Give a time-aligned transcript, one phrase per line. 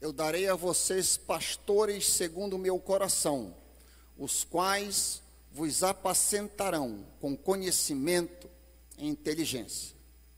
[0.00, 3.56] Eu darei a vocês pastores segundo o meu coração,
[4.18, 8.48] os quais vos apacentarão com conhecimento
[8.98, 9.96] e inteligência.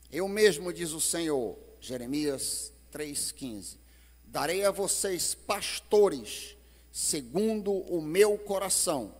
[0.09, 3.77] Eu mesmo, diz o Senhor, Jeremias 3,15:
[4.23, 6.55] Darei a vocês pastores
[6.91, 9.13] segundo o meu coração,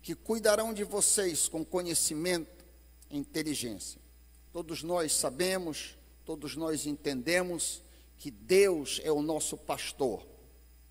[0.00, 2.64] que cuidarão de vocês com conhecimento
[3.10, 4.00] e inteligência.
[4.52, 7.82] Todos nós sabemos, todos nós entendemos
[8.22, 10.24] que Deus é o nosso pastor.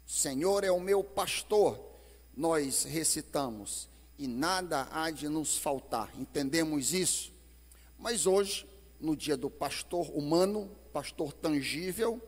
[0.06, 1.80] Senhor é o meu pastor,
[2.36, 6.12] nós recitamos, e nada há de nos faltar.
[6.20, 7.32] Entendemos isso?
[7.98, 8.68] Mas hoje,
[9.00, 12.22] no dia do pastor humano, pastor tangível,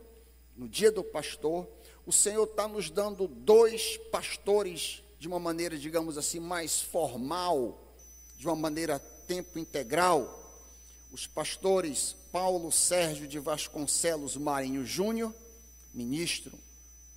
[0.56, 1.68] no dia do pastor,
[2.06, 7.94] o Senhor está nos dando dois pastores de uma maneira, digamos assim, mais formal,
[8.38, 10.64] de uma maneira tempo integral.
[11.12, 15.32] Os pastores Paulo Sérgio de Vasconcelos Marinho Júnior,
[15.94, 16.58] ministro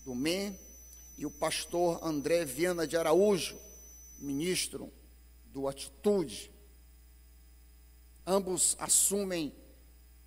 [0.05, 0.55] do MEN,
[1.17, 3.57] e o pastor André Viana de Araújo,
[4.20, 4.93] ministro
[5.46, 6.51] do Atitude.
[8.27, 9.55] Ambos assumem,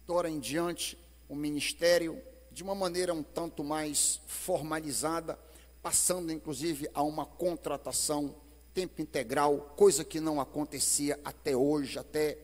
[0.04, 5.38] de hora em diante, o ministério de uma maneira um tanto mais formalizada,
[5.80, 8.34] passando inclusive a uma contratação
[8.74, 12.38] tempo integral, coisa que não acontecia até hoje, até,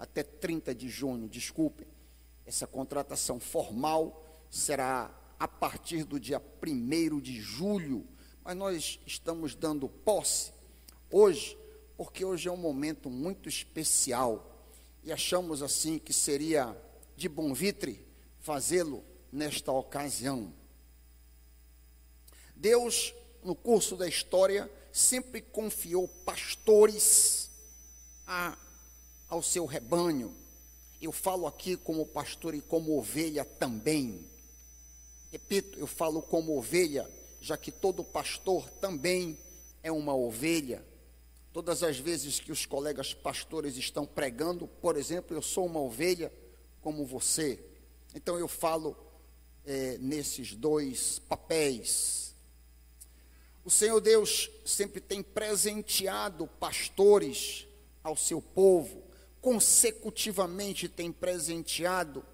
[0.00, 1.91] até 30 de junho, desculpem.
[2.52, 8.06] Essa contratação formal será a partir do dia 1 de julho,
[8.44, 10.52] mas nós estamos dando posse
[11.10, 11.56] hoje,
[11.96, 14.68] porque hoje é um momento muito especial
[15.02, 16.76] e achamos assim que seria
[17.16, 18.06] de bom vitre
[18.38, 20.52] fazê-lo nesta ocasião.
[22.54, 27.50] Deus, no curso da história, sempre confiou pastores
[28.26, 28.58] a,
[29.26, 30.41] ao seu rebanho.
[31.02, 34.24] Eu falo aqui como pastor e como ovelha também.
[35.32, 39.36] Repito, eu falo como ovelha, já que todo pastor também
[39.82, 40.86] é uma ovelha.
[41.52, 46.32] Todas as vezes que os colegas pastores estão pregando, por exemplo, eu sou uma ovelha
[46.80, 47.58] como você.
[48.14, 48.96] Então eu falo
[49.66, 52.32] é, nesses dois papéis.
[53.64, 57.66] O Senhor Deus sempre tem presenteado pastores
[58.04, 59.02] ao seu povo,
[59.42, 62.24] consecutivamente tem presenteado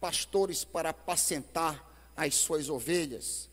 [0.00, 3.50] pastores para apacentar as suas ovelhas.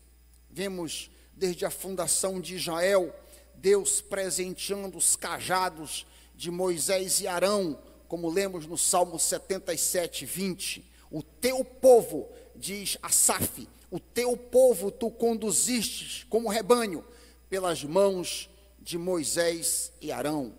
[0.48, 3.14] Vemos desde a fundação de Israel,
[3.56, 6.06] Deus presenteando os cajados
[6.36, 10.84] de Moisés e Arão, como lemos no Salmo 77, 20.
[11.10, 17.04] O teu povo diz Asaf: O teu povo tu conduzistes como rebanho
[17.48, 18.48] pelas mãos
[18.80, 20.54] de Moisés e Arão.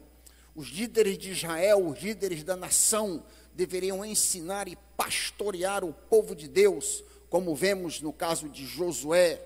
[0.56, 3.24] Os líderes de Israel, os líderes da nação,
[3.54, 9.42] deveriam ensinar e pastorear o povo de Deus, como vemos no caso de Josué,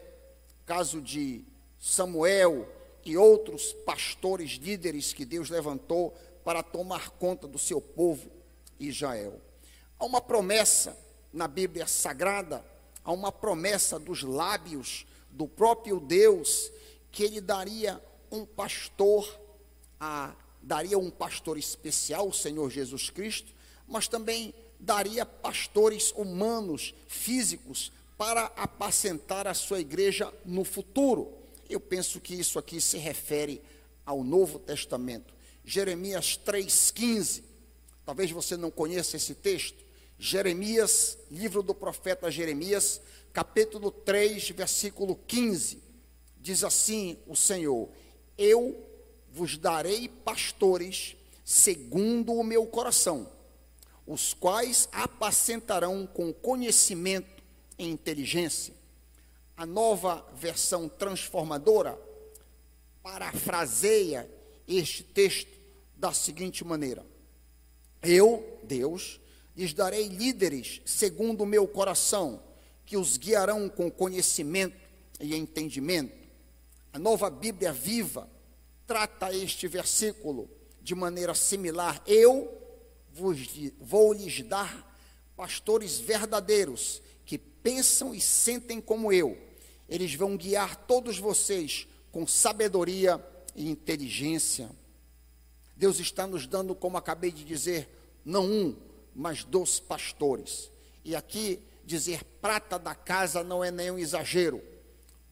[0.65, 1.43] caso de
[1.79, 2.67] Samuel
[3.03, 8.29] e outros pastores líderes que Deus levantou para tomar conta do seu povo
[8.79, 9.39] Israel.
[9.99, 10.97] Há uma promessa
[11.31, 12.65] na Bíblia Sagrada,
[13.03, 16.71] há uma promessa dos lábios do próprio Deus
[17.11, 18.01] que ele daria
[18.31, 19.39] um pastor,
[19.99, 20.35] a,
[20.65, 23.53] daria um pastor especial, o Senhor Jesus Cristo,
[23.87, 31.31] mas também daria pastores humanos, físicos, para apacentar a sua igreja no futuro.
[31.69, 33.61] Eu penso que isso aqui se refere
[34.03, 35.35] ao Novo Testamento.
[35.63, 37.43] Jeremias 3,15.
[38.03, 39.85] Talvez você não conheça esse texto.
[40.17, 43.01] Jeremias, livro do profeta Jeremias,
[43.31, 45.79] capítulo 3, versículo 15.
[46.39, 47.89] Diz assim o Senhor:
[48.37, 48.94] Eu
[49.35, 53.29] vos darei pastores segundo o meu coração,
[54.07, 57.43] os quais apacentarão com conhecimento
[57.77, 58.73] e inteligência.
[59.57, 61.99] A nova versão transformadora
[63.03, 64.29] parafraseia
[64.65, 65.51] este texto
[65.97, 67.05] da seguinte maneira:
[68.01, 69.19] Eu, Deus,
[69.53, 72.41] lhes darei líderes segundo o meu coração,
[72.85, 74.79] que os guiarão com conhecimento
[75.19, 76.25] e entendimento.
[76.93, 78.33] A nova Bíblia viva
[78.87, 80.49] trata este versículo
[80.81, 82.01] de maneira similar.
[82.05, 82.51] Eu
[83.11, 83.39] vos,
[83.79, 84.95] vou lhes dar
[85.35, 89.37] pastores verdadeiros que pensam e sentem como eu.
[89.87, 93.23] Eles vão guiar todos vocês com sabedoria
[93.55, 94.69] e inteligência.
[95.75, 97.89] Deus está nos dando, como acabei de dizer,
[98.23, 98.75] não um,
[99.13, 100.71] mas dos pastores.
[101.03, 104.61] E aqui dizer prata da casa não é nenhum exagero.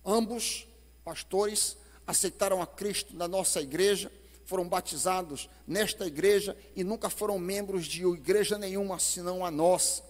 [0.05, 0.67] Ambos,
[1.03, 4.11] pastores, aceitaram a Cristo na nossa igreja,
[4.45, 10.03] foram batizados nesta igreja e nunca foram membros de igreja nenhuma senão a nossa.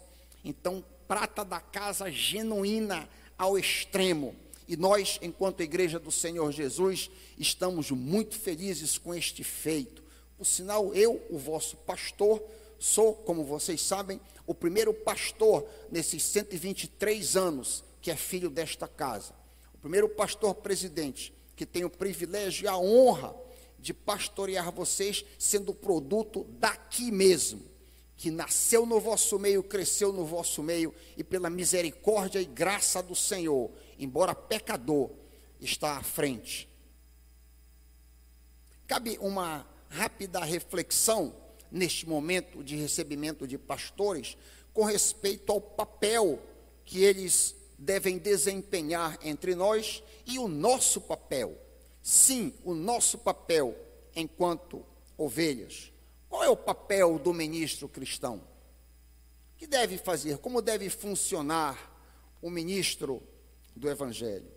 [0.43, 3.07] Então, prata da casa genuína
[3.37, 4.35] ao extremo.
[4.67, 10.01] E nós, enquanto Igreja do Senhor Jesus, estamos muito felizes com este feito.
[10.37, 12.41] Por sinal, eu, o vosso pastor,
[12.79, 19.33] sou, como vocês sabem, o primeiro pastor nesses 123 anos que é filho desta casa.
[19.73, 23.35] O primeiro pastor presidente que tem o privilégio e a honra
[23.79, 27.61] de pastorear vocês, sendo produto daqui mesmo,
[28.15, 33.15] que nasceu no vosso meio, cresceu no vosso meio, e pela misericórdia e graça do
[33.15, 33.69] Senhor,
[33.99, 35.11] embora pecador,
[35.59, 36.69] está à frente.
[38.87, 41.35] Cabe uma rápida reflexão
[41.71, 44.37] neste momento de recebimento de pastores
[44.73, 46.41] com respeito ao papel
[46.85, 51.57] que eles devem desempenhar entre nós e o nosso papel
[52.03, 53.73] Sim, o nosso papel
[54.13, 54.85] enquanto
[55.17, 55.89] ovelhas.
[56.27, 58.35] Qual é o papel do ministro cristão?
[58.35, 60.37] O que deve fazer?
[60.39, 61.97] Como deve funcionar
[62.41, 63.23] o ministro
[63.73, 64.51] do Evangelho?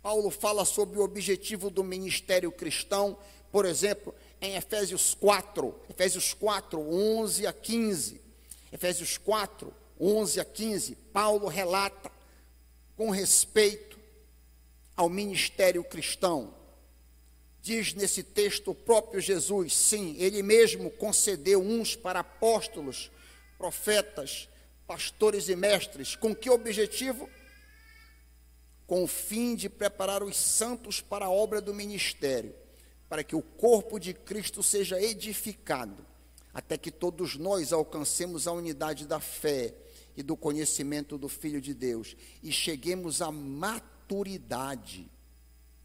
[0.00, 3.18] Paulo fala sobre o objetivo do ministério cristão,
[3.52, 8.22] por exemplo, em Efésios 4, Efésios 4, 11 a 15.
[8.72, 12.10] Efésios 4, 11 a 15, Paulo relata
[12.96, 13.87] com respeito
[14.98, 16.52] ao ministério cristão
[17.62, 23.08] diz nesse texto o próprio Jesus, sim, ele mesmo concedeu uns para apóstolos,
[23.56, 24.48] profetas,
[24.88, 26.16] pastores e mestres.
[26.16, 27.30] Com que objetivo?
[28.88, 32.52] Com o fim de preparar os santos para a obra do ministério,
[33.08, 36.04] para que o corpo de Cristo seja edificado,
[36.52, 39.74] até que todos nós alcancemos a unidade da fé
[40.16, 43.97] e do conhecimento do Filho de Deus e cheguemos à maturidade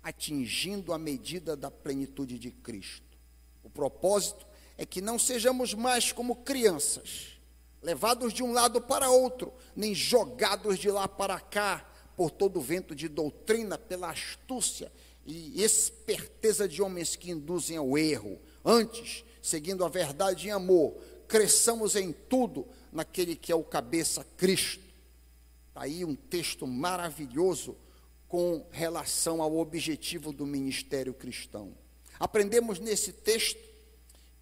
[0.03, 3.17] atingindo a medida da plenitude de Cristo.
[3.63, 4.45] O propósito
[4.77, 7.39] é que não sejamos mais como crianças,
[7.81, 12.61] levados de um lado para outro, nem jogados de lá para cá por todo o
[12.61, 14.91] vento de doutrina, pela astúcia
[15.25, 18.39] e esperteza de homens que induzem ao erro.
[18.63, 20.95] Antes, seguindo a verdade em amor,
[21.27, 24.83] cresçamos em tudo naquele que é o cabeça Cristo.
[25.69, 27.75] Está aí um texto maravilhoso
[28.33, 31.71] com relação ao objetivo do ministério cristão.
[32.19, 33.59] Aprendemos nesse texto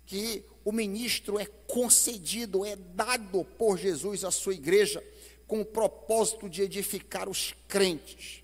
[0.05, 5.03] que o ministro é concedido, é dado por Jesus à sua igreja
[5.45, 8.41] com o propósito de edificar os crentes.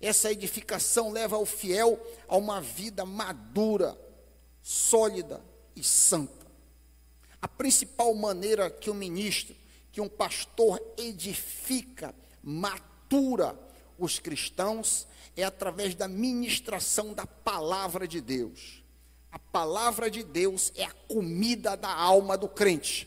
[0.00, 4.00] Essa edificação leva o fiel a uma vida madura,
[4.62, 5.44] sólida
[5.76, 6.46] e santa.
[7.42, 9.54] A principal maneira que o ministro,
[9.92, 13.65] que um pastor edifica, matura
[13.98, 15.06] os cristãos
[15.36, 18.82] é através da ministração da palavra de Deus.
[19.30, 23.06] A palavra de Deus é a comida da alma do crente.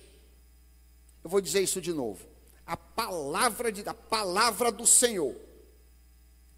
[1.24, 2.28] Eu vou dizer isso de novo.
[2.66, 5.36] A palavra de, palavra do Senhor,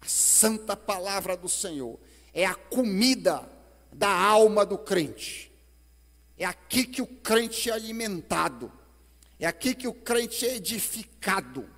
[0.00, 1.98] a santa palavra do Senhor,
[2.34, 3.48] é a comida
[3.90, 5.50] da alma do crente.
[6.36, 8.70] É aqui que o crente é alimentado.
[9.38, 11.68] É aqui que o crente é edificado.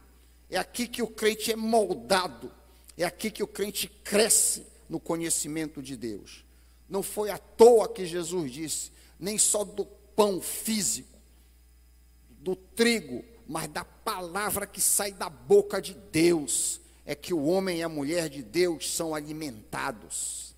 [0.54, 2.48] É aqui que o crente é moldado.
[2.96, 6.44] É aqui que o crente cresce no conhecimento de Deus.
[6.88, 11.18] Não foi à toa que Jesus disse, nem só do pão físico,
[12.38, 17.78] do trigo, mas da palavra que sai da boca de Deus, é que o homem
[17.78, 20.54] e a mulher de Deus são alimentados.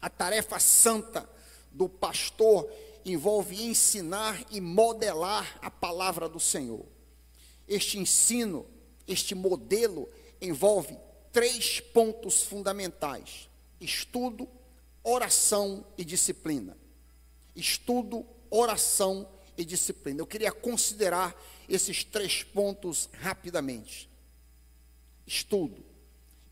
[0.00, 1.28] A tarefa santa
[1.70, 2.66] do pastor
[3.04, 6.86] envolve ensinar e modelar a palavra do Senhor.
[7.68, 8.66] Este ensino,
[9.08, 10.08] este modelo,
[10.40, 10.96] envolve
[11.32, 13.48] três pontos fundamentais:
[13.80, 14.48] estudo,
[15.02, 16.76] oração e disciplina.
[17.56, 20.20] Estudo, oração e disciplina.
[20.20, 21.34] Eu queria considerar
[21.68, 24.08] esses três pontos rapidamente.
[25.26, 25.84] Estudo.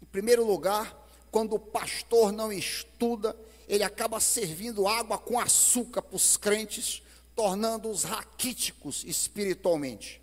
[0.02, 3.36] Em primeiro lugar, quando o pastor não estuda,
[3.68, 7.02] ele acaba servindo água com açúcar para os crentes,
[7.34, 10.20] tornando-os raquíticos espiritualmente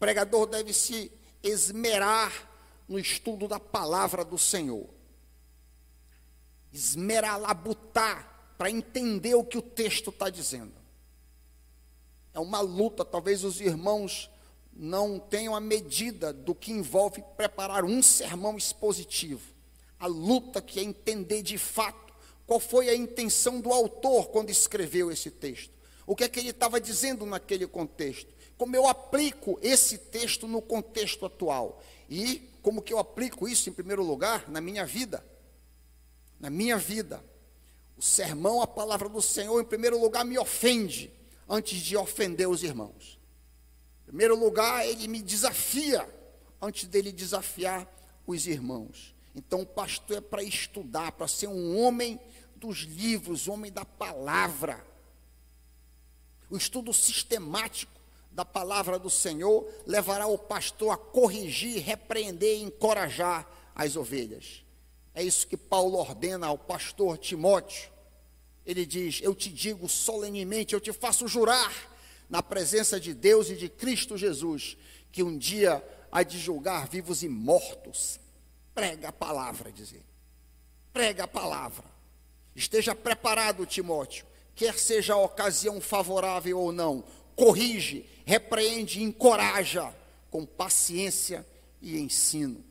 [0.00, 2.48] pregador deve se esmerar
[2.88, 4.88] no estudo da palavra do Senhor.
[6.72, 10.74] Esmerar, labutar, para entender o que o texto está dizendo.
[12.34, 14.30] É uma luta, talvez os irmãos
[14.72, 19.52] não tenham a medida do que envolve preparar um sermão expositivo.
[19.98, 22.12] A luta que é entender de fato
[22.46, 25.72] qual foi a intenção do autor quando escreveu esse texto.
[26.06, 28.28] O que é que ele estava dizendo naquele contexto?
[28.60, 33.72] Como eu aplico esse texto no contexto atual e como que eu aplico isso em
[33.72, 35.24] primeiro lugar na minha vida.
[36.38, 37.24] Na minha vida.
[37.96, 41.10] O sermão, a palavra do Senhor, em primeiro lugar, me ofende
[41.48, 43.18] antes de ofender os irmãos.
[44.02, 46.06] Em primeiro lugar, ele me desafia
[46.60, 47.90] antes dele desafiar
[48.26, 49.14] os irmãos.
[49.34, 52.20] Então, o pastor é para estudar, para ser um homem
[52.56, 54.84] dos livros, homem da palavra.
[56.50, 57.99] O estudo sistemático
[58.30, 64.64] da palavra do Senhor levará o pastor a corrigir, repreender e encorajar as ovelhas.
[65.14, 67.90] É isso que Paulo ordena ao pastor Timóteo.
[68.64, 71.72] Ele diz: Eu te digo solenemente, eu te faço jurar
[72.28, 74.76] na presença de Deus e de Cristo Jesus,
[75.10, 78.20] que um dia há de julgar vivos e mortos.
[78.72, 80.04] Prega a palavra, dizer.
[80.92, 81.84] Prega a palavra.
[82.54, 87.04] Esteja preparado, Timóteo, quer seja a ocasião favorável ou não.
[87.34, 89.92] Corrige, repreende, encoraja
[90.30, 91.44] com paciência
[91.82, 92.64] e ensino.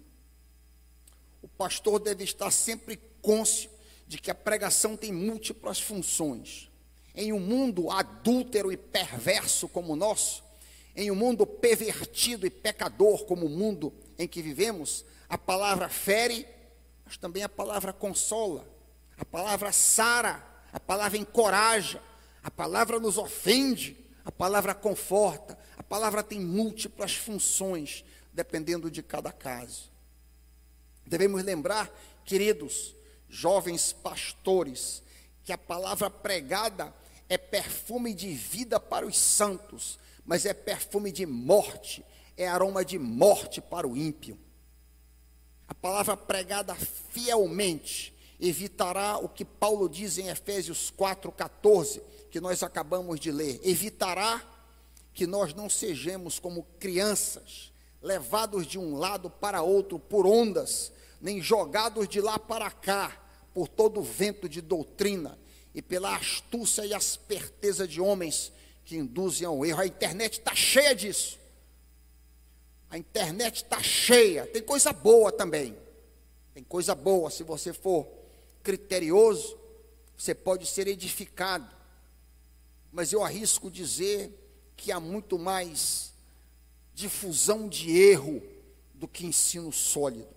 [1.41, 3.69] O pastor deve estar sempre cônscio
[4.07, 6.69] de que a pregação tem múltiplas funções.
[7.13, 10.45] Em um mundo adúltero e perverso como o nosso,
[10.95, 16.47] em um mundo pervertido e pecador como o mundo em que vivemos, a palavra fere,
[17.05, 18.65] mas também a palavra consola,
[19.17, 22.01] a palavra sara, a palavra encoraja,
[22.41, 29.31] a palavra nos ofende, a palavra conforta, a palavra tem múltiplas funções, dependendo de cada
[29.31, 29.89] caso.
[31.03, 31.91] Devemos lembrar,
[32.23, 32.93] queridos,
[33.27, 35.01] jovens pastores,
[35.43, 36.93] que a palavra pregada
[37.27, 42.05] é perfume de vida para os santos, mas é perfume de morte,
[42.37, 44.37] é aroma de morte para o ímpio.
[45.67, 53.19] A palavra pregada fielmente evitará o que Paulo diz em Efésios 4,14, que nós acabamos
[53.19, 53.59] de ler.
[53.63, 54.41] Evitará
[55.13, 57.71] que nós não sejamos como crianças,
[58.01, 63.19] levados de um lado para outro por ondas, nem jogados de lá para cá
[63.53, 65.37] por todo o vento de doutrina
[65.73, 68.51] e pela astúcia e asperteza de homens
[68.85, 69.81] que induzem ao erro.
[69.81, 71.37] A internet está cheia disso.
[72.89, 74.47] A internet está cheia.
[74.47, 75.77] Tem coisa boa também.
[76.53, 77.29] Tem coisa boa.
[77.29, 78.07] Se você for
[78.63, 79.57] criterioso,
[80.17, 81.78] você pode ser edificado.
[82.91, 84.31] Mas eu arrisco dizer
[84.75, 86.13] que há muito mais
[86.93, 88.41] difusão de erro
[88.93, 90.27] do que ensino sólido.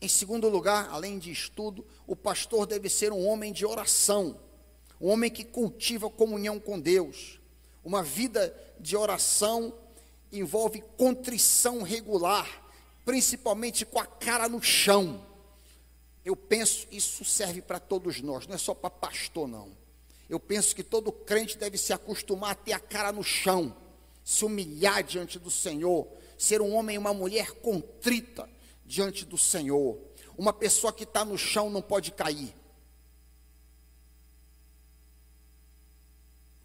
[0.00, 4.38] Em segundo lugar, além de estudo, o pastor deve ser um homem de oração
[5.00, 7.38] um homem que cultiva comunhão com Deus.
[7.84, 9.72] Uma vida de oração
[10.32, 12.70] envolve contrição regular,
[13.04, 15.24] principalmente com a cara no chão.
[16.24, 19.70] Eu penso, isso serve para todos nós, não é só para pastor, não.
[20.28, 23.74] Eu penso que todo crente deve se acostumar a ter a cara no chão,
[24.22, 26.06] se humilhar diante do Senhor,
[26.36, 28.48] ser um homem e uma mulher contrita
[28.84, 29.98] diante do Senhor.
[30.36, 32.54] Uma pessoa que está no chão não pode cair.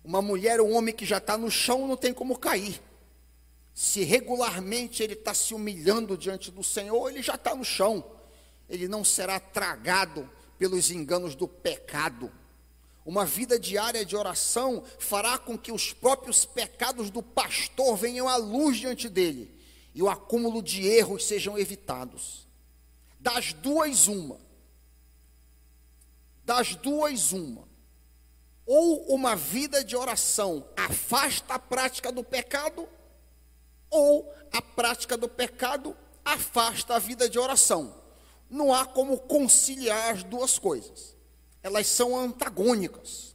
[0.04, 2.82] Uma mulher ou um homem que já está no chão não tem como cair.
[3.74, 8.04] Se regularmente ele está se humilhando diante do Senhor, ele já está no chão.
[8.70, 12.32] Ele não será tragado pelos enganos do pecado.
[13.06, 18.38] Uma vida diária de oração fará com que os próprios pecados do pastor venham à
[18.38, 19.54] luz diante dele
[19.94, 22.48] e o acúmulo de erros sejam evitados.
[23.20, 24.40] Das duas, uma.
[26.46, 27.74] Das duas, uma
[28.66, 32.88] ou uma vida de oração afasta a prática do pecado,
[33.90, 38.02] ou a prática do pecado afasta a vida de oração.
[38.50, 41.16] Não há como conciliar as duas coisas.
[41.64, 43.34] Elas são antagônicas.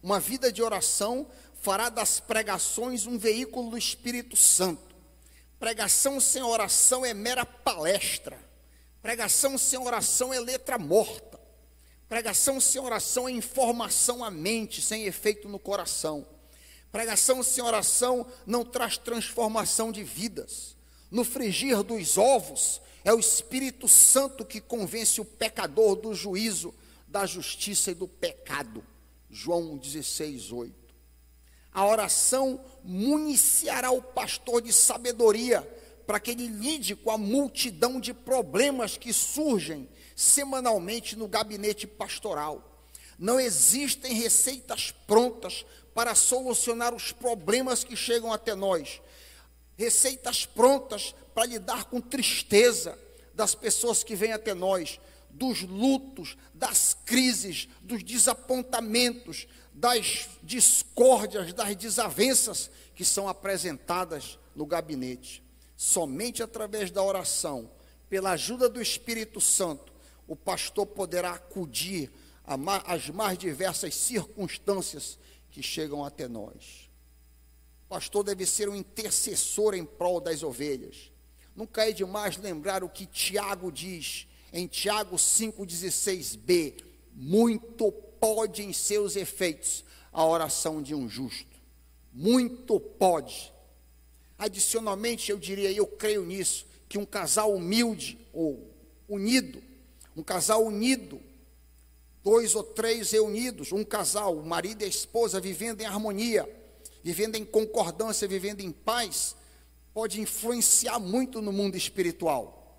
[0.00, 1.28] Uma vida de oração
[1.60, 4.96] fará das pregações um veículo do Espírito Santo.
[5.58, 8.38] Pregação sem oração é mera palestra.
[9.02, 11.38] Pregação sem oração é letra morta.
[12.08, 16.26] Pregação sem oração é informação à mente, sem efeito no coração.
[16.90, 20.76] Pregação sem oração não traz transformação de vidas.
[21.10, 26.74] No frigir dos ovos, é o Espírito Santo que convence o pecador do juízo,
[27.06, 28.84] da justiça e do pecado.
[29.30, 30.74] João 16, 8.
[31.72, 35.62] A oração municiará o pastor de sabedoria
[36.06, 42.84] para que ele lide com a multidão de problemas que surgem semanalmente no gabinete pastoral.
[43.18, 49.00] Não existem receitas prontas para solucionar os problemas que chegam até nós.
[49.78, 52.98] Receitas prontas para lidar com tristeza
[53.32, 54.98] das pessoas que vêm até nós,
[55.30, 65.44] dos lutos, das crises, dos desapontamentos, das discórdias, das desavenças que são apresentadas no gabinete.
[65.76, 67.70] Somente através da oração,
[68.10, 69.92] pela ajuda do Espírito Santo,
[70.26, 72.10] o pastor poderá acudir
[72.84, 75.16] às mais diversas circunstâncias
[75.52, 76.87] que chegam até nós.
[77.88, 81.10] Pastor deve ser um intercessor em prol das ovelhas.
[81.56, 86.82] nunca é demais lembrar o que Tiago diz em Tiago 5,16b:
[87.14, 91.56] muito pode em seus efeitos a oração de um justo.
[92.12, 93.52] Muito pode.
[94.38, 98.72] Adicionalmente, eu diria, eu creio nisso, que um casal humilde ou
[99.08, 99.62] unido,
[100.16, 101.20] um casal unido,
[102.22, 106.48] dois ou três reunidos, um casal, o marido e a esposa vivendo em harmonia,
[107.08, 109.34] vivendo em concordância, vivendo em paz,
[109.94, 112.78] pode influenciar muito no mundo espiritual.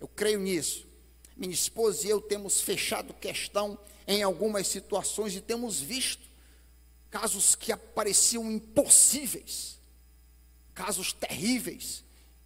[0.00, 0.88] Eu creio nisso.
[1.36, 6.28] Minha esposa e eu temos fechado questão em algumas situações e temos visto
[7.08, 9.78] casos que apareciam impossíveis,
[10.74, 12.02] casos terríveis,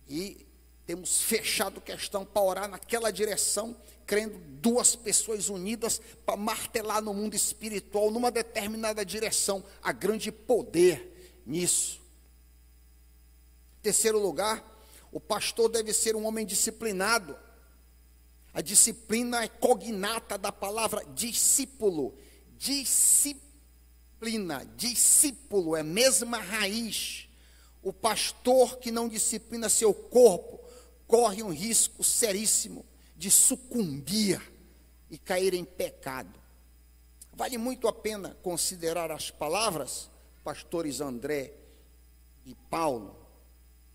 [0.07, 0.47] e
[0.85, 7.35] temos fechado questão para orar naquela direção, crendo duas pessoas unidas para martelar no mundo
[7.35, 9.65] espiritual, numa determinada direção.
[9.83, 11.14] Há grande poder
[11.47, 12.01] nisso.
[13.83, 14.65] Terceiro lugar,
[15.13, 17.37] o pastor deve ser um homem disciplinado.
[18.53, 22.17] A disciplina é cognata da palavra discípulo.
[22.57, 23.35] Disciplina,
[24.77, 27.29] discípulo é a mesma raiz.
[27.83, 30.61] O pastor que não disciplina seu corpo
[31.07, 32.87] corre um risco seríssimo
[33.17, 34.41] de sucumbir
[35.11, 36.41] e cair em pecado.
[37.33, 40.11] Vale muito a pena considerar as palavras,
[40.45, 41.55] pastores André
[42.45, 43.17] e Paulo,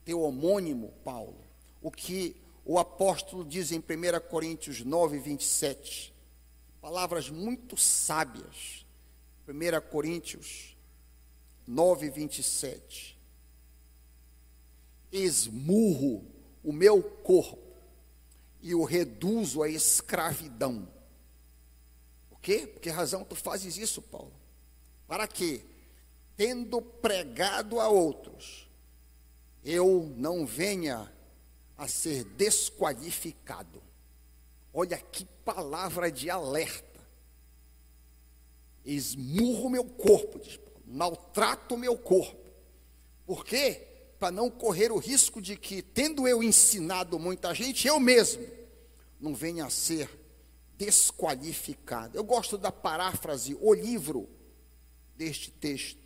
[0.03, 1.45] teu homônimo Paulo,
[1.81, 3.83] o que o apóstolo diz em 1
[4.29, 6.13] Coríntios 9, 27.
[6.81, 8.85] Palavras muito sábias.
[9.47, 10.77] 1 Coríntios
[11.65, 13.17] 9, 27.
[15.11, 16.25] Esmurro
[16.63, 17.75] o meu corpo
[18.61, 20.87] e o reduzo à escravidão.
[22.29, 22.67] Por quê?
[22.67, 24.33] Por que razão tu fazes isso, Paulo?
[25.07, 25.65] Para que,
[26.39, 28.69] tendo pregado a outros,
[29.61, 31.11] eu não venha
[31.77, 33.83] a ser desqualificado.
[34.73, 37.01] Olha que palavra de alerta.
[38.85, 42.49] Esmurro meu corpo, diz Paulo, maltrato meu corpo.
[43.25, 43.87] Por quê?
[44.17, 48.47] Para não correr o risco de que, tendo eu ensinado muita gente, eu mesmo
[49.19, 50.09] não venha a ser
[50.77, 52.17] desqualificado.
[52.17, 54.29] Eu gosto da paráfrase, o livro
[55.17, 55.98] deste texto.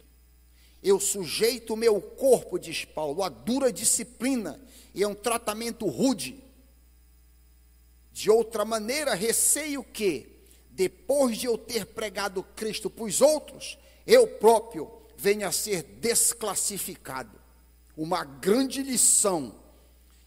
[0.83, 4.59] Eu sujeito o meu corpo, diz Paulo, a dura disciplina
[4.93, 6.43] e é um tratamento rude.
[8.11, 14.27] De outra maneira, receio que, depois de eu ter pregado Cristo para os outros, eu
[14.27, 17.41] próprio venha a ser desclassificado.
[17.95, 19.63] Uma grande lição,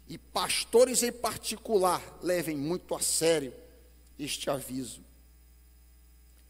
[0.08, 3.52] e pastores em particular levem muito a sério
[4.18, 5.04] este aviso.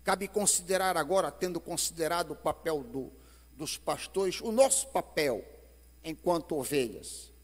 [0.04, 3.10] Cabe considerar agora, tendo considerado o papel do,
[3.56, 5.44] dos pastores, o nosso papel
[6.04, 7.34] enquanto ovelhas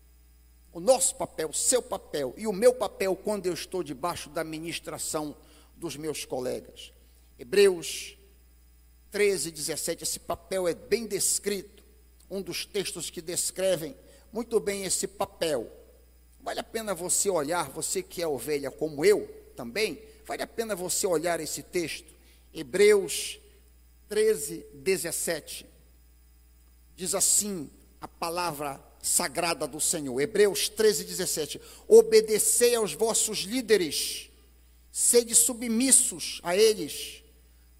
[0.73, 4.43] o nosso papel, o seu papel e o meu papel quando eu estou debaixo da
[4.43, 5.37] ministração
[5.77, 6.93] dos meus colegas.
[7.39, 8.17] Hebreus
[9.11, 11.85] 13, 17, esse papel é bem descrito,
[12.31, 13.95] um dos textos que descrevem
[14.33, 15.71] muito bem esse papel.
[16.41, 20.75] Vale a pena você olhar, você que é ovelha como eu também, vale a pena
[20.75, 22.11] você olhar esse texto.
[22.55, 23.39] Hebreus
[24.09, 25.67] 13, 17.
[27.03, 27.69] Diz assim
[28.01, 30.21] a palavra sagrada do Senhor.
[30.21, 31.61] Hebreus 13, 17.
[31.89, 34.31] Obedecei aos vossos líderes,
[34.93, 37.25] sede submissos a eles,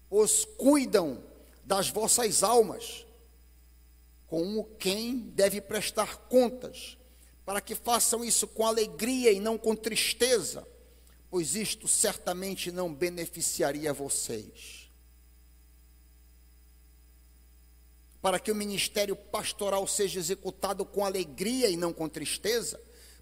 [0.09, 1.23] os cuidam
[1.63, 3.05] das vossas almas,
[4.27, 6.97] como quem deve prestar contas,
[7.45, 10.67] para que façam isso com alegria e não com tristeza,
[11.29, 14.82] pois isto certamente não beneficiaria vocês.
[18.23, 22.79] Para que o ministério pastoral seja executado com alegria e não com tristeza,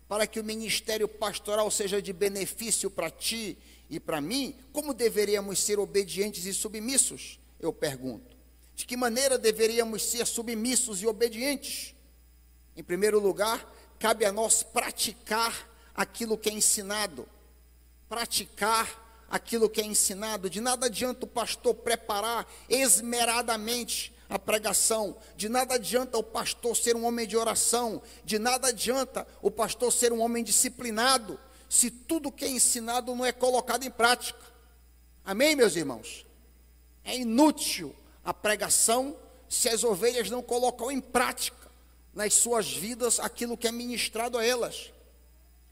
[0.08, 3.58] para que o ministério pastoral seja de benefício para ti
[3.90, 7.40] e para mim, como deveríamos ser obedientes e submissos?
[7.60, 8.38] Eu pergunto.
[8.76, 11.96] De que maneira deveríamos ser submissos e obedientes?
[12.78, 17.28] Em primeiro lugar, cabe a nós praticar aquilo que é ensinado.
[18.08, 20.48] Praticar aquilo que é ensinado.
[20.48, 25.17] De nada adianta o pastor preparar esmeradamente a pregação.
[25.36, 29.91] De nada adianta o pastor ser um homem de oração, de nada adianta o pastor
[29.91, 31.38] ser um homem disciplinado,
[31.70, 34.39] se tudo que é ensinado não é colocado em prática.
[35.24, 36.26] Amém, meus irmãos?
[37.04, 39.17] É inútil a pregação
[39.50, 41.70] se as ovelhas não colocam em prática
[42.13, 44.94] nas suas vidas aquilo que é ministrado a elas.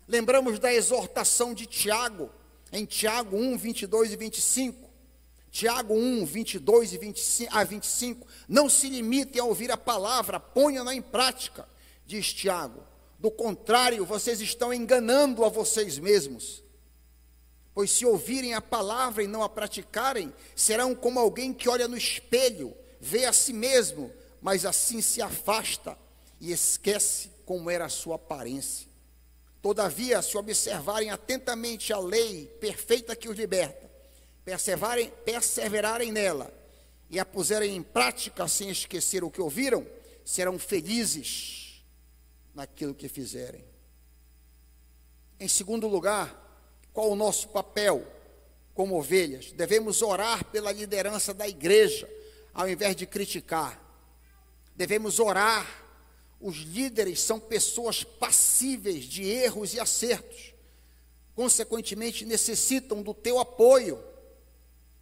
[0.06, 2.30] Lembramos da exortação de Tiago,
[2.74, 4.89] em Tiago 1, 22 e 25.
[5.52, 10.94] Tiago 1, 22 e 25, a 25, não se limitem a ouvir a palavra, ponham-na
[10.94, 11.68] em prática,
[12.06, 12.84] diz Tiago.
[13.18, 16.64] Do contrário, vocês estão enganando a vocês mesmos.
[17.74, 21.98] Pois se ouvirem a palavra e não a praticarem, serão como alguém que olha no
[21.98, 25.98] espelho, vê a si mesmo, mas assim se afasta
[26.40, 28.88] e esquece como era a sua aparência.
[29.62, 33.89] Todavia, se observarem atentamente a lei perfeita que os liberta,
[34.50, 36.52] perseverarem, perseverarem nela
[37.10, 39.86] e a puserem em prática sem esquecer o que ouviram,
[40.26, 41.84] serão felizes
[42.54, 43.64] naquilo que fizerem.
[45.40, 46.36] Em segundo lugar,
[46.92, 48.06] qual o nosso papel
[48.74, 49.52] como ovelhas?
[49.52, 52.10] Devemos orar pela liderança da igreja,
[52.54, 53.80] ao invés de criticar.
[54.76, 55.86] Devemos orar
[56.42, 60.54] os líderes são pessoas passíveis de erros e acertos.
[61.36, 64.02] Consequentemente, necessitam do teu apoio,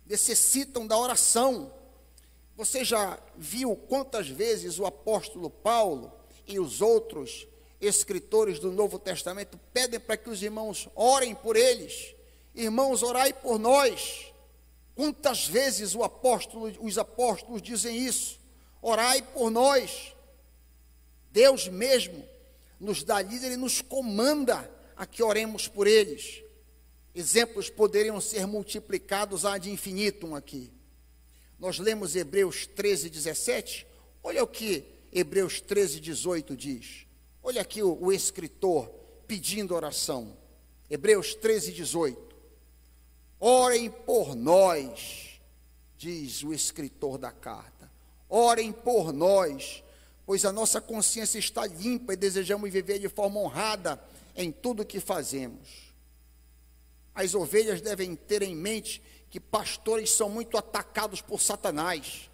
[0.07, 1.71] necessitam da oração.
[2.55, 6.11] Você já viu quantas vezes o apóstolo Paulo
[6.45, 7.47] e os outros
[7.79, 12.15] escritores do Novo Testamento pedem para que os irmãos orem por eles?
[12.55, 14.33] Irmãos, orai por nós.
[14.95, 18.39] Quantas vezes apóstolo, os apóstolos dizem isso?
[18.81, 20.15] Orai por nós.
[21.31, 22.27] Deus mesmo
[22.79, 26.41] nos dá líder e nos comanda a que oremos por eles.
[27.17, 30.71] Exemplos poderiam ser multiplicados ad infinitum aqui.
[31.57, 33.87] Nós lemos Hebreus 13, 17.
[34.23, 37.07] Olha o que Hebreus 13, 18 diz.
[37.41, 38.87] Olha aqui o, o escritor
[39.27, 40.37] pedindo oração.
[40.89, 42.35] Hebreus 13, 18.
[43.39, 45.41] Orem por nós,
[45.97, 47.91] diz o escritor da carta.
[48.29, 49.83] Orem por nós
[50.27, 53.97] pois a nossa consciência está limpa e desejamos viver de forma honrada
[54.35, 55.86] em tudo o que fazemos.
[57.17, 62.29] As ovelhas devem ter em mente que pastores são muito atacados por Satanás.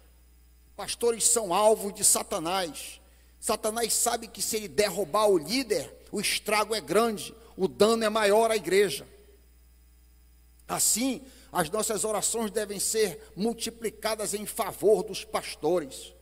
[0.76, 3.00] Pastores são alvos de Satanás.
[3.40, 8.10] Satanás sabe que se ele derrubar o líder, o estrago é grande, o dano é
[8.10, 9.08] maior à igreja.
[10.68, 16.12] Assim, as nossas orações devem ser multiplicadas em favor dos pastores.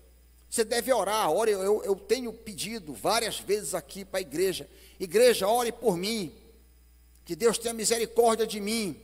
[0.48, 4.70] Você deve orar, ore, eu, eu tenho pedido várias vezes aqui para a igreja.
[5.00, 6.32] Igreja, ore por mim.
[7.24, 9.00] Que Deus tenha misericórdia de mim.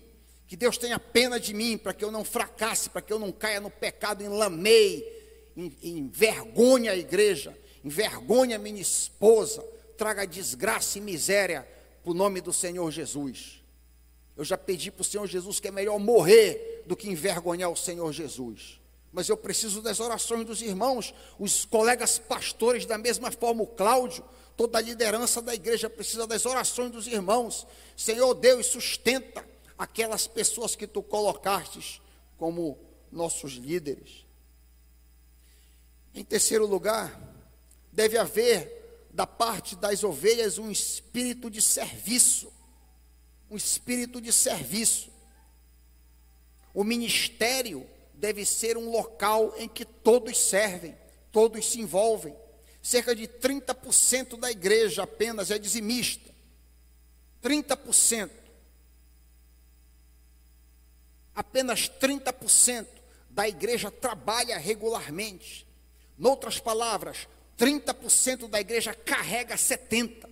[0.47, 3.31] Que Deus tenha pena de mim, para que eu não fracasse, para que eu não
[3.31, 5.53] caia no pecado, enlamei,
[5.83, 9.63] envergonhe a igreja, envergonhe a minha esposa,
[9.99, 11.69] traga desgraça e miséria
[12.03, 13.63] para o nome do Senhor Jesus.
[14.35, 17.77] Eu já pedi para o Senhor Jesus que é melhor morrer do que envergonhar o
[17.77, 18.79] Senhor Jesus
[19.13, 24.23] mas eu preciso das orações dos irmãos, os colegas pastores, da mesma forma, o Cláudio,
[24.59, 27.65] toda a liderança da igreja precisa das orações dos irmãos.
[27.97, 32.03] Senhor Deus, sustenta aquelas pessoas que tu colocastes
[32.37, 32.77] como
[33.13, 34.27] nossos líderes.
[36.13, 37.23] Em terceiro lugar,
[37.93, 42.53] deve haver da parte das ovelhas um espírito de serviço.
[43.49, 45.09] Um espírito de serviço.
[46.75, 50.99] O ministério deve ser um local em que todos servem,
[51.31, 52.35] todos se envolvem.
[52.83, 56.35] Cerca de 30% da igreja apenas é dizimista.
[57.43, 58.31] 30%.
[61.35, 62.87] Apenas 30%
[63.31, 65.67] da igreja trabalha regularmente.
[66.17, 70.29] Noutras palavras, 30% da igreja carrega 70%.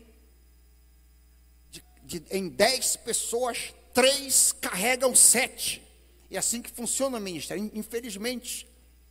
[1.71, 5.83] De, de, em 10 pessoas, 3 carregam 7.
[6.31, 8.69] É assim que funciona o ministério, infelizmente.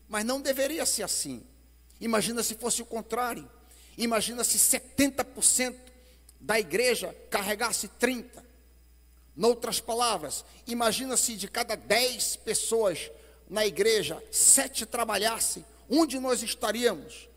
[0.07, 1.43] Mas não deveria ser assim.
[2.05, 3.49] Imagina se fosse o contrário.
[3.97, 5.75] Imagina se 70%
[6.39, 8.45] da igreja carregasse 30.
[9.35, 13.09] Noutras palavras, imagina se de cada 10 pessoas
[13.49, 17.27] na igreja, sete trabalhassem, onde nós estaríamos?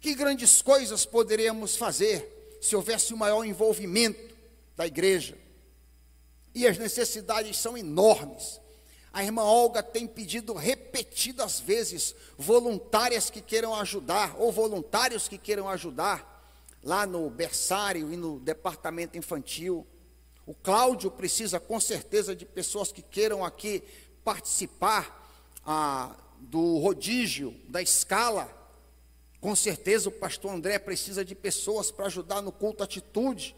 [0.00, 4.34] Que grandes coisas poderíamos fazer se houvesse um maior envolvimento
[4.74, 5.36] da igreja?
[6.54, 8.58] E as necessidades são enormes.
[9.16, 15.70] A irmã Olga tem pedido repetidas vezes voluntárias que queiram ajudar, ou voluntários que queiram
[15.70, 19.86] ajudar, lá no berçário e no departamento infantil.
[20.44, 23.82] O Cláudio precisa com certeza de pessoas que queiram aqui
[24.22, 25.26] participar
[25.64, 28.54] ah, do rodízio, da escala.
[29.40, 33.56] Com certeza o pastor André precisa de pessoas para ajudar no culto atitude.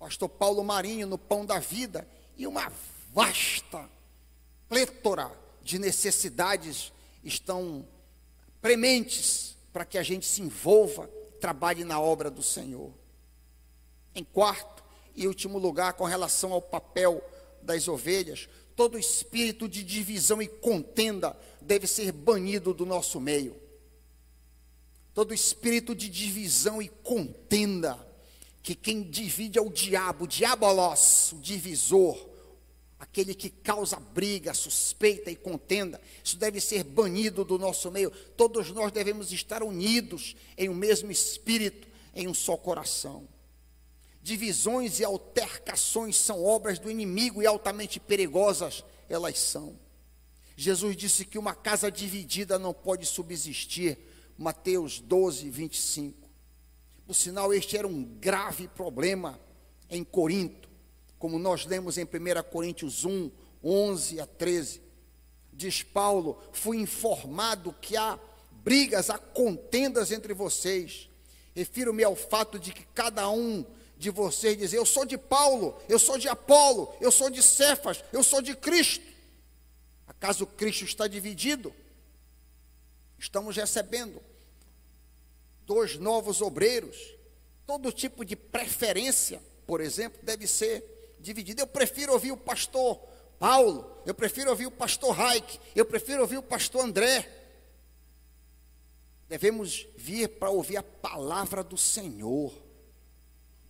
[0.00, 2.08] Pastor Paulo Marinho no pão da vida.
[2.36, 2.72] E uma
[3.14, 3.88] vasta
[4.68, 6.92] plétora de necessidades
[7.24, 7.86] estão
[8.60, 11.08] prementes para que a gente se envolva,
[11.40, 12.92] trabalhe na obra do Senhor.
[14.14, 17.22] Em quarto e último lugar, com relação ao papel
[17.62, 23.56] das ovelhas, todo espírito de divisão e contenda deve ser banido do nosso meio.
[25.12, 27.98] Todo espírito de divisão e contenda
[28.62, 32.28] que quem divide é o diabo, o diabolos, o divisor,
[33.18, 36.00] aquele que causa briga, suspeita e contenda.
[36.22, 38.12] Isso deve ser banido do nosso meio.
[38.36, 43.28] Todos nós devemos estar unidos em um mesmo espírito, em um só coração.
[44.22, 49.76] Divisões e altercações são obras do inimigo e altamente perigosas elas são.
[50.56, 53.98] Jesus disse que uma casa dividida não pode subsistir.
[54.36, 56.28] Mateus 12, 25.
[57.04, 59.40] Por sinal, este era um grave problema
[59.90, 60.67] em Corinto,
[61.18, 62.08] como nós lemos em 1
[62.50, 63.30] Coríntios 1,
[63.62, 64.82] 11 a 13.
[65.52, 68.18] Diz Paulo: Fui informado que há
[68.62, 71.08] brigas, há contendas entre vocês.
[71.54, 73.64] Refiro-me ao fato de que cada um
[73.96, 78.04] de vocês dizer: Eu sou de Paulo, eu sou de Apolo, eu sou de Cefas,
[78.12, 79.04] eu sou de Cristo.
[80.06, 81.74] Acaso Cristo está dividido?
[83.18, 84.22] Estamos recebendo
[85.66, 86.96] dois novos obreiros.
[87.66, 91.60] Todo tipo de preferência, por exemplo, deve ser dividido.
[91.60, 93.00] Eu prefiro ouvir o pastor
[93.38, 97.28] Paulo, eu prefiro ouvir o pastor Raik, eu prefiro ouvir o pastor André.
[99.28, 102.52] Devemos vir para ouvir a palavra do Senhor.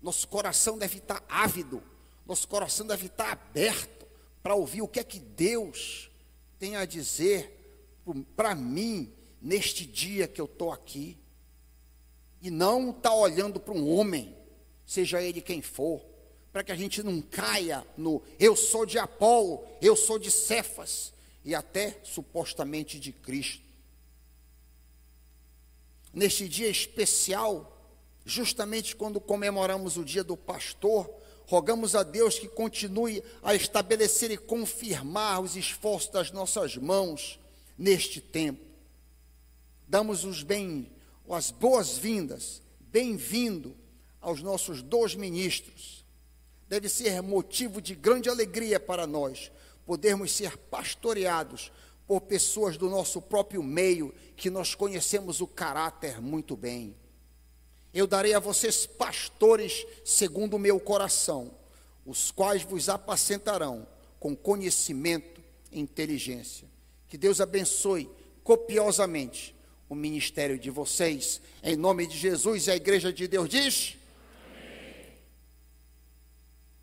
[0.01, 1.83] Nosso coração deve estar ávido,
[2.25, 4.07] nosso coração deve estar aberto
[4.43, 6.11] para ouvir o que é que Deus
[6.59, 7.57] tem a dizer
[8.37, 11.19] para mim neste dia que eu estou aqui.
[12.41, 14.35] E não estar tá olhando para um homem,
[14.87, 16.08] seja ele quem for,
[16.59, 21.13] para que a gente não caia no eu sou de Apolo, eu sou de Cefas
[21.45, 23.63] e até supostamente de Cristo.
[26.13, 27.81] Neste dia especial,
[28.25, 31.09] justamente quando comemoramos o dia do pastor,
[31.47, 37.39] rogamos a Deus que continue a estabelecer e confirmar os esforços das nossas mãos
[37.79, 38.65] neste tempo.
[39.87, 40.91] Damos os bem,
[41.31, 43.77] as boas-vindas, bem-vindo
[44.21, 46.08] aos nossos dois ministros.
[46.69, 49.51] Deve ser motivo de grande alegria para nós
[49.87, 51.73] podermos ser pastoreados
[52.07, 56.97] por pessoas do nosso próprio meio que nós conhecemos o caráter muito bem.
[57.93, 61.55] Eu darei a vocês pastores segundo o meu coração,
[62.07, 63.87] os quais vos apacentarão
[64.21, 66.67] com conhecimento e inteligência.
[67.09, 68.11] Que Deus abençoe
[68.43, 69.55] copiosamente
[69.89, 71.41] o ministério de vocês.
[71.63, 73.98] Em nome de Jesus, a igreja de Deus diz: